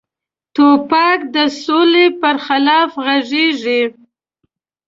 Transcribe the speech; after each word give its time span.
توپک 0.55 1.19
د 1.35 1.37
سولې 1.63 2.05
پر 2.21 2.35
خلاف 2.45 2.91
غږیږي. 3.05 3.81